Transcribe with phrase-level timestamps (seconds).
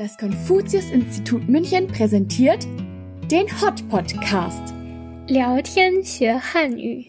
[0.00, 2.66] Das Konfuzius-Institut München präsentiert
[3.30, 4.72] den Hot Podcast.
[5.26, 7.04] 聊天学汉语。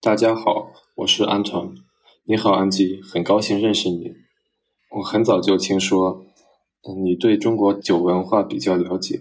[0.00, 1.72] 大家好，我是安团。
[2.24, 4.14] 你好，安吉，很高兴认识你。
[4.96, 6.26] 我很早就听说，
[6.82, 9.20] 嗯，你对中国酒文化比较了解。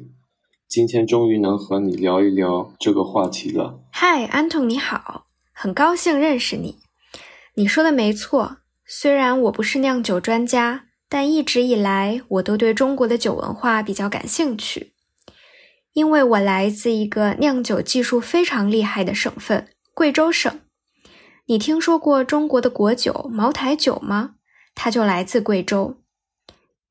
[0.67, 3.79] 今天终于能和你聊一聊这个话题了。
[3.91, 6.79] 嗨，安童，你好，很高兴认识你。
[7.53, 8.57] 你说的没错，
[8.87, 10.85] 虽然我不是酿酒专家。
[11.13, 14.93] 但一直以来，我都对中国的酒文化比较感兴趣，
[15.93, 20.59] 因为我来自一个酿酒技术非常厉害的省份——贵州省。
[21.45, 24.37] 你听说过中国的国酒茅台酒吗？
[24.73, 25.97] 它就来自贵州。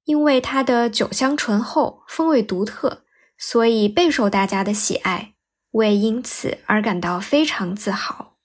[0.05, 3.03] 因为它的酒香醇厚，风味独特，
[3.37, 5.33] 所以备受大家的喜爱。
[5.73, 8.37] 我也因此而感到非常自豪。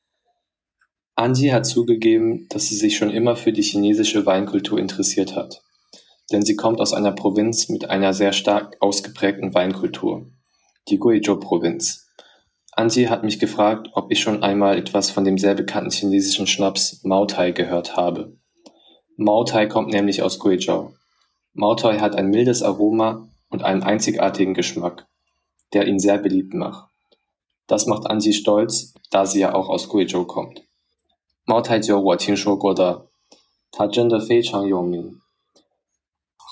[1.13, 5.61] Angie hat zugegeben, dass sie sich schon immer für die chinesische Weinkultur interessiert hat.
[6.30, 10.26] denn sie kommt aus einer Provinz mit einer sehr stark ausgeprägten Weinkultur,
[10.88, 12.08] die Guizhou-Provinz.
[12.74, 17.04] Anji hat mich gefragt, ob ich schon einmal etwas von dem sehr bekannten chinesischen Schnaps
[17.04, 18.36] Mautai gehört habe.
[19.16, 20.94] Mautai kommt nämlich aus Guizhou.
[21.52, 25.06] Mautai hat ein mildes Aroma und einen einzigartigen Geschmack,
[25.74, 26.88] der ihn sehr beliebt macht.
[27.66, 30.62] Das macht Anji stolz, da sie ja auch aus Guizhou kommt.
[31.44, 33.08] Mautai 酒我听说过的，
[33.70, 35.20] 它真的非常有名。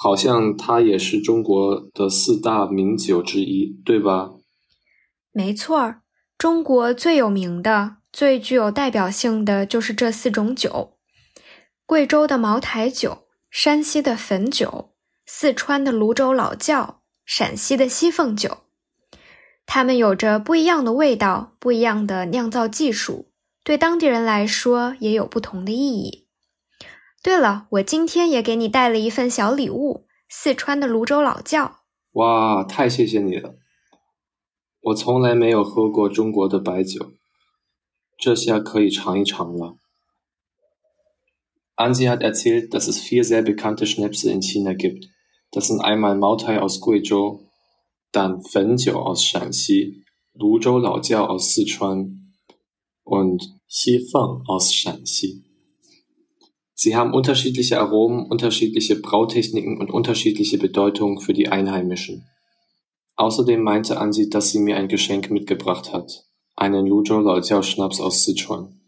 [0.06, 4.36] 好像它也是中国的四大名酒之一，对吧？
[5.32, 6.04] 没错儿，
[6.38, 11.00] 中国最有名的、最具有代表性的就是这四种酒：
[11.88, 14.92] 贵州的茅台酒、山西的汾酒、
[15.26, 18.60] 四川的泸州老窖、陕西的西凤酒。
[19.66, 23.32] 它们有着不一样的味道，不一样的酿造技术，
[23.64, 26.25] 对当地人来说也有不同的意义。
[27.26, 31.80] 对了，我今天也给你带了一份小礼物——四川的泸州老窖。
[32.12, 33.56] 哇，太谢谢你了！
[34.80, 37.14] 我从来没有喝过中国的白酒，
[38.16, 39.78] 这下可以尝一尝了。
[41.78, 45.08] Anzi hat erzählt, dass es vier sehr bekannte Schnäpse in China gibt.
[45.50, 47.48] Das sind einmal Maotai aus Guizhou,
[48.12, 50.04] dann Fenjiu aus Shaanxi,
[50.36, 52.36] Luzhou Laojiao aus Sichuan
[53.04, 55.42] und Xifeng aus Shaanxi.
[56.78, 62.28] Sie haben unterschiedliche Aromen, unterschiedliche Brautechniken und unterschiedliche Bedeutungen für die Einheimischen.
[63.16, 66.26] Außerdem meinte Ansi, dass sie mir ein Geschenk mitgebracht hat.
[66.58, 68.82] Einen Luzhou Laojiao Schnaps aus Sichuan.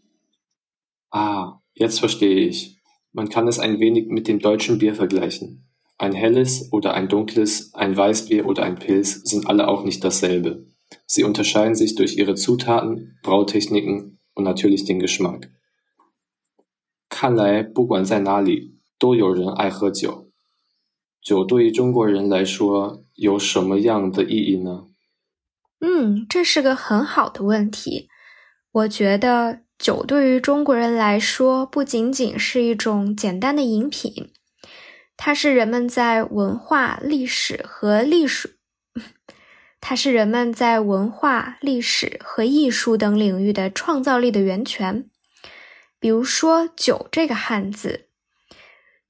[1.10, 2.76] Ah, jetzt verstehe ich.
[3.12, 5.66] Man kann es ein wenig mit dem deutschen Bier vergleichen.
[5.96, 10.66] Ein helles oder ein dunkles, ein Weißbier oder ein Pilz sind alle auch nicht dasselbe.
[11.06, 15.50] Sie unterscheiden sich durch ihre Zutaten, Brautechniken und natürlich den Geschmack.
[17.20, 20.30] 看来，不管在哪里，都有人爱喝酒。
[21.20, 24.84] 酒对于中国人来说有什么样的意义呢？
[25.80, 28.08] 嗯，这是个很好的问题。
[28.70, 34.30] 我觉得酒对于中国人来说不仅仅是一种简单的饮品，
[35.16, 38.58] 它是人们在文化、历史和历史，
[39.80, 45.10] 它是人们在文化、历史和艺术等领域的创造力的源泉。
[46.00, 48.08] 比如说“酒”这个汉字，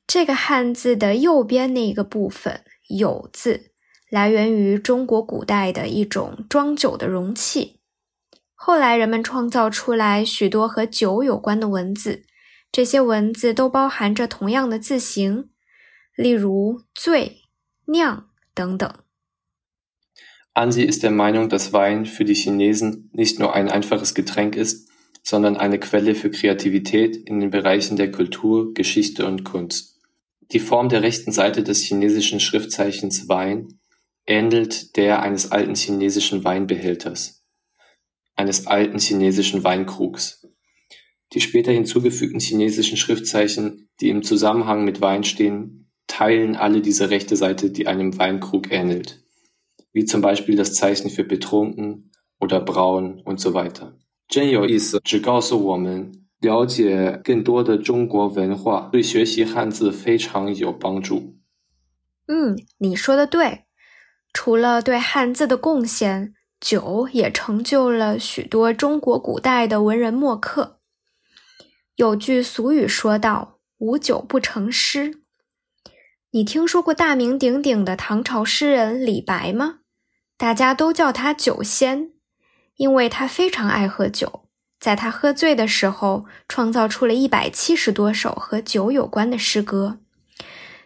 [0.07, 3.73] 这个汉字的右边那一个部分“有”字，
[4.09, 7.81] 来源于中国古代的一种装酒的容器。
[8.55, 12.25] 后来人们创造出来许多和酒有关的文字，
[12.73, 15.51] 这些文字都包含着同样的字形，
[16.17, 17.43] 例如“醉
[17.87, 18.93] ”“酿”等等。
[20.55, 24.88] Anzi ist der Meinung, dass Wein für die Chinesen nicht nur ein einfaches Getränk ist.
[25.29, 30.01] Sondern eine Quelle für Kreativität in den Bereichen der Kultur, Geschichte und Kunst.
[30.53, 33.79] Die Form der rechten Seite des chinesischen Schriftzeichens Wein
[34.25, 37.45] ähnelt der eines alten chinesischen Weinbehälters,
[38.37, 40.49] eines alten chinesischen Weinkrugs.
[41.35, 47.37] Die später hinzugefügten chinesischen Schriftzeichen, die im Zusammenhang mit Wein stehen, teilen alle diese rechte
[47.37, 49.23] Seite, die einem Weinkrug ähnelt,
[49.93, 53.99] wie zum Beispiel das Zeichen für betrunken oder braun und so weiter.
[54.29, 61.35] 真有意思，只告诉我们了解更多的中国文化，对学习汉字非常有帮助。
[62.27, 63.65] 嗯，你说的对。
[64.35, 70.79] 除了对汉字的贡献，酒也成就了许多中国古代的文人墨客。
[71.97, 75.23] 有句俗语说道：“无酒不成诗。”
[76.31, 79.79] 你听说过大名鼎鼎的唐朝诗人李白吗？
[80.37, 82.13] 大家都叫他酒仙。
[82.79, 84.45] 因为他非常爱喝酒，
[84.81, 89.99] 在他喝醉的时候，创造出了一百七十多首和酒有关的诗歌。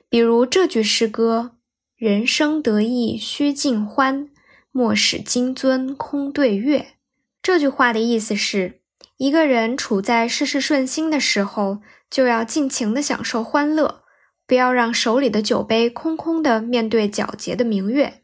[0.09, 1.53] 比如这句诗歌
[1.97, 4.29] ：“人生得意须尽欢，
[4.71, 6.95] 莫使金樽空对月。”
[7.43, 8.81] 这句话的意思是，
[9.19, 14.03] 一个人处在事事顺心的时候，就要尽情的享受欢乐，
[14.47, 18.22] 不要让手里的酒杯空空的面对皎洁的明月。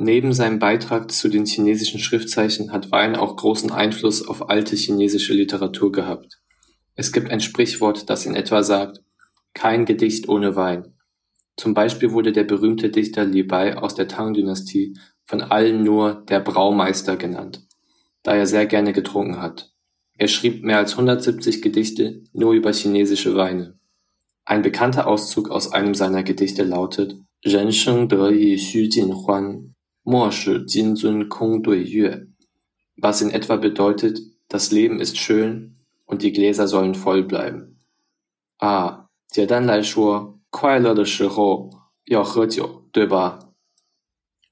[0.00, 5.34] Neben seinem Beitrag zu den chinesischen Schriftzeichen hat Wein auch großen Einfluss auf alte chinesische
[5.34, 6.38] Literatur gehabt.
[6.94, 9.00] Es gibt ein Sprichwort, das in etwa sagt,
[9.54, 10.94] kein Gedicht ohne Wein.
[11.56, 16.38] Zum Beispiel wurde der berühmte Dichter Li Bai aus der Tang-Dynastie von allen nur der
[16.38, 17.66] Braumeister genannt,
[18.22, 19.72] da er sehr gerne getrunken hat.
[20.16, 23.76] Er schrieb mehr als 170 Gedichte nur über chinesische Weine.
[24.44, 27.72] Ein bekannter Auszug aus einem seiner Gedichte lautet, Ren
[30.10, 32.28] 莫使金樽空对月,
[32.96, 34.16] was in etwa bedeutet,
[34.48, 35.72] das Leben ist schön
[36.06, 37.74] und die Gläser sollen voll bleiben.
[38.58, 41.68] Ah, 简单来说，快乐的时候
[42.06, 43.50] 要喝酒，对吧？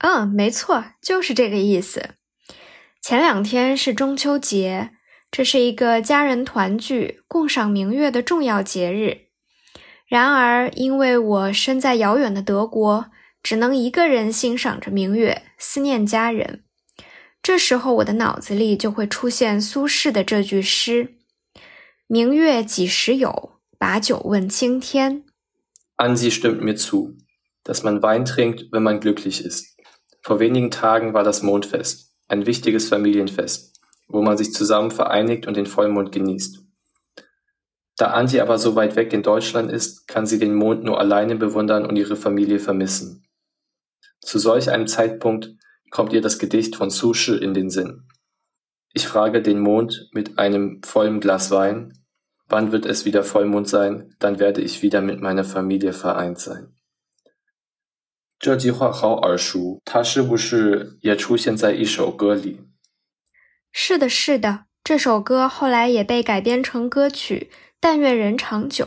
[0.00, 2.10] 嗯，没错，就是这个意思。
[3.00, 4.90] 前两天是中秋节，
[5.30, 9.28] 这是一个家人团聚、共赏明月的重要节日。
[10.06, 13.06] 然而，因为我身在遥远的德国。
[13.46, 16.64] 只能一个人欣赏着明月，思念家人。
[17.40, 21.14] 这时候，我的脑子里就会出现苏轼的这句诗
[22.08, 23.52] ：“明月几时有？
[23.78, 25.22] 把酒问青天。”
[25.96, 27.14] Ansi stimmt mir zu,
[27.62, 29.76] dass man Wein trinkt, wenn man glücklich ist.
[30.22, 35.56] Vor wenigen Tagen war das Mondfest, ein wichtiges Familienfest, wo man sich zusammen vereinigt und
[35.56, 36.58] den Vollmond genießt.
[37.96, 41.36] Da Ansi aber so weit weg in Deutschland ist, kann sie den Mond nur alleine
[41.36, 43.22] bewundern und ihre Familie vermissen.
[44.21, 45.51] Zu solch einem Zeitpunkt
[45.89, 48.07] kommt ihr das Gedicht von Su Shi in den Sinn.
[48.93, 51.93] Ich frage den Mond mit einem vollen Glas Wein,
[52.47, 56.73] wann wird es wieder Vollmond sein, dann werde ich wieder mit meiner Familie vereint sein.
[58.37, 62.59] 这句话好耳熟，它是不是也出现在一首歌里？
[63.71, 67.49] 是的，是的，这首歌后来也被改编成歌曲《
[67.79, 68.85] 但愿人长久》，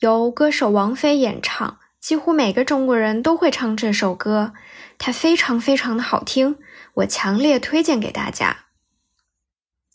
[0.00, 1.78] 由歌手王菲演唱。
[2.00, 4.52] 几乎每个中国人都会唱这首歌，
[4.98, 6.56] 它非常非常的好听，
[6.94, 8.66] 我强烈推荐给大家。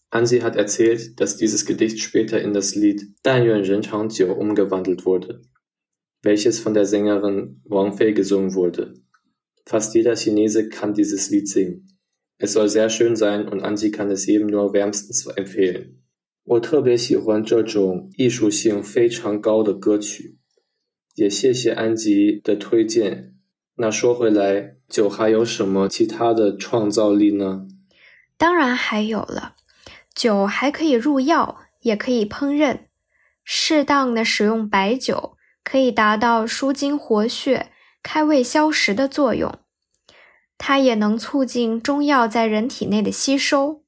[0.09, 4.33] Ansi hat erzählt, dass dieses Gedicht später in das Lied Dan Yuan Ren Chang Jiu
[4.33, 5.41] umgewandelt wurde,
[6.21, 8.95] welches von der Sängerin Wang Fei gesungen wurde.
[9.65, 11.87] Fast jeder Chinese kann dieses Lied singen.
[12.37, 16.01] Es soll sehr schön sein und Ansi kann es jedem nur wärmstens empfehlen.
[16.43, 20.34] 我特别喜欢这种艺术性非常高的歌曲。
[21.16, 23.34] 也谢谢安吉的推荐。
[23.76, 27.66] 那说回来，酒还有什么其他的创造力呢？
[28.36, 29.54] 当然还有了，
[30.14, 32.80] 酒还可以入药，也可以烹饪。
[33.44, 37.70] 适当的使用白酒，可以达到舒筋活血、
[38.02, 39.58] 开胃消食的作用。
[40.58, 43.82] 它也能促进中药在人体内的吸收。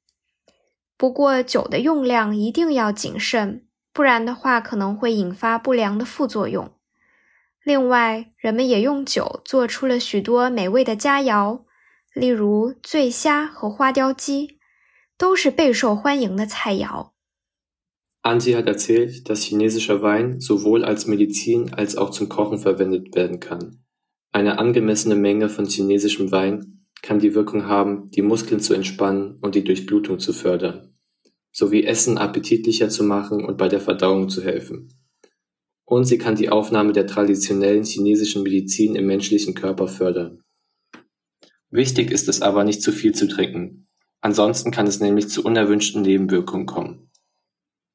[0.97, 6.73] 不过，酒的用量一定要谨慎，不然的话可能会引发不良的副作用。
[7.68, 11.64] 另外，人们也用酒做出了许多美味的佳肴，
[12.14, 14.60] 例如醉虾和花雕鸡，
[15.18, 17.12] 都是备受欢迎的菜肴。
[18.22, 23.80] Anti hat erzählt, dass chinesischer Wein sowohl als Medizin als auch zum Kochen verwendet werden kann.
[24.32, 29.56] Eine angemessene Menge von chinesischem Wein kann die Wirkung haben, die Muskeln zu entspannen und
[29.56, 30.96] die Durchblutung zu fördern,
[31.52, 34.90] sowie Essen appetitlicher zu machen und bei der Verdauung zu helfen.
[35.88, 40.42] und sie kann die Aufnahme der traditionellen chinesischen Medizin im menschlichen Körper fördern.
[41.70, 43.88] Wichtig ist es aber, nicht zu viel zu trinken.
[44.22, 47.10] Ansonsten kann es nämlich zu unerwünschten Nebenwirkungen kommen.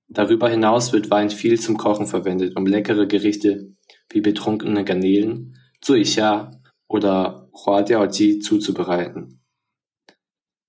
[0.09, 3.73] Darüber hinaus wird Wein viel zum Kochen verwendet, um leckere Gerichte
[4.11, 6.51] wie betrunkene Garnelen, Zuixia
[6.89, 9.41] oder Huadiaoji zuzubereiten.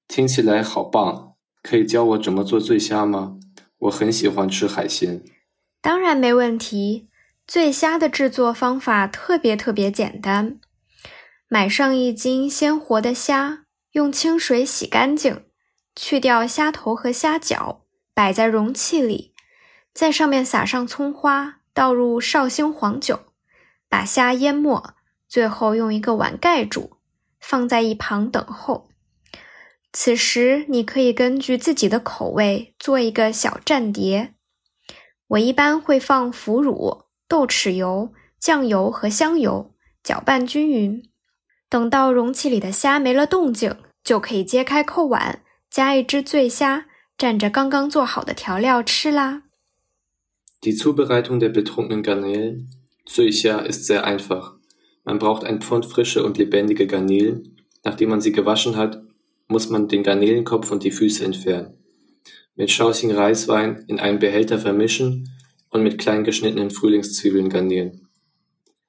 [0.07, 3.39] 听起来好棒，可以教我怎么做醉虾吗？
[3.77, 5.23] 我很喜欢吃海鲜。
[5.81, 7.07] 当然没问题。
[7.46, 10.58] 醉虾的制作方法特别特别简单，
[11.46, 15.44] 买上一斤鲜活的虾，用清水洗干净，
[15.94, 17.84] 去掉虾头和虾脚，
[18.14, 19.34] 摆在容器里，
[19.92, 23.20] 在上面撒上葱花，倒入绍兴黄酒，
[23.90, 24.94] 把虾淹没，
[25.28, 26.96] 最后用一个碗盖住，
[27.38, 28.88] 放在一旁等候。
[29.92, 34.34] 此时你可以根据自己的口味做一个小蘸碟，
[35.28, 37.03] 我一般会放腐乳。
[37.28, 41.02] 豆豉油、酱油和香油搅拌均匀，
[41.68, 45.40] 等到容器里的虾没了动静，就可以揭开扣碗，
[45.70, 49.42] 加一只醉虾，蘸着刚刚做好的调料吃啦。
[50.60, 52.68] Die Zubereitung der betrunkenen Garnelen
[53.06, 54.54] Suixa ist sehr einfach.
[55.04, 57.56] Man braucht ein Pfund frische und lebendige Garnelen.
[57.82, 59.02] Nachdem man sie gewaschen hat,
[59.46, 61.76] muss man den Garnelenkopf und die Füße entfernen.
[62.56, 65.28] Mit Shaoxing Reiswein in einen Behälter vermischen
[65.73, 68.07] und mit klein geschnittenen Frühlingszwiebeln garnieren.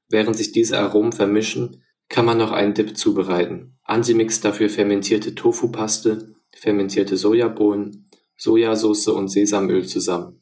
[0.09, 3.77] Während sich diese Aromen vermischen, kann man noch einen Dip zubereiten.
[3.85, 8.07] Ansi mixt dafür fermentierte Tofu-Paste, fermentierte Sojabohnen,
[8.37, 10.41] Sojasauce und Sesamöl zusammen.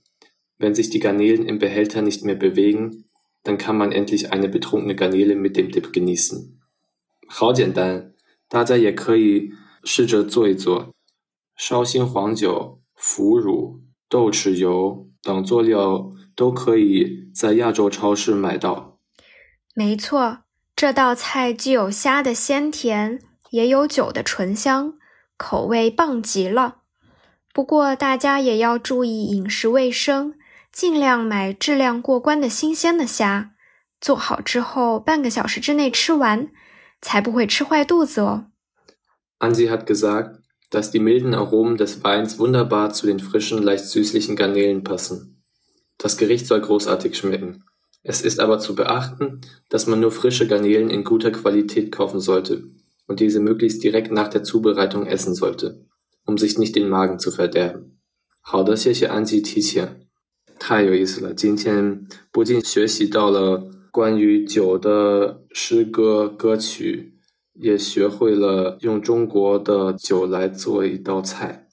[0.56, 3.04] Wenn sich die Garnelen im Behälter nicht mehr bewegen,
[3.44, 6.58] dann kann man endlich eine betrunkene Garnele mit dem Dip genießen.
[7.30, 8.14] 好简单，
[8.48, 9.52] 大家也可以
[9.84, 10.94] 试着做一做。
[11.56, 18.99] 绍兴黄酒、腐乳、豆豉油等佐料 都可以在亚洲超市买到。
[19.75, 20.39] 没错，
[20.75, 23.19] 这道菜既有虾的鲜甜，
[23.51, 24.93] 也有酒的醇香，
[25.37, 26.77] 口味棒极了。
[27.53, 30.33] 不过大家也要注意饮食卫生，
[30.71, 33.51] 尽量买质量过关的新鲜的虾。
[34.01, 36.49] 做好之后，半个小时之内吃完，
[37.01, 38.47] 才不会吃坏肚子哦。
[39.39, 40.39] Ansi hat gesagt,
[40.71, 45.32] dass die milden Aromen des Weins wunderbar zu den frischen, leicht süßlichen Garnelen passen.
[46.02, 47.64] Das Gericht soll großartig schmecken.
[48.02, 52.62] Es ist aber zu beachten, dass man nur frische Garnelen in guter Qualität kaufen sollte
[53.06, 55.84] und diese möglichst direkt nach der Zubereitung essen sollte,
[56.24, 57.98] um sich nicht den Magen zu verderben.
[58.40, 59.86] 好的，谢谢安吉提醒，
[60.58, 61.34] 太有意思了。
[61.34, 67.18] 今天不仅学习到了关于酒的诗歌歌曲，
[67.54, 71.68] 也学会了用中国的酒来做一道菜。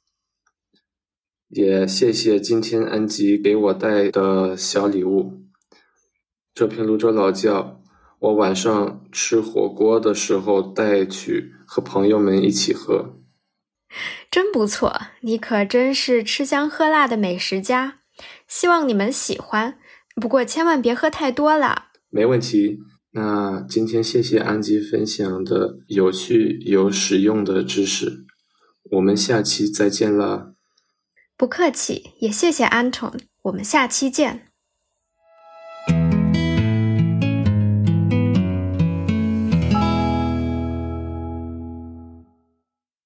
[1.51, 5.41] 也谢谢今天安吉给我带的小礼物。
[6.55, 7.83] 这瓶泸州老窖，
[8.21, 13.17] 我晚上吃火锅的时候带去和朋友们一起喝。
[14.31, 17.99] 真不错，你可真是吃香喝辣的美食家。
[18.47, 19.77] 希望你们喜欢，
[20.15, 21.87] 不过千万别喝太多了。
[22.11, 22.79] 没问题。
[23.13, 28.25] 那今天谢谢安吉分享的有趣有实用的知识，
[28.93, 30.50] 我们下期再见啦！
[31.41, 32.93] 不客气，也谢谢安 n
[33.45, 34.50] 我们下期见。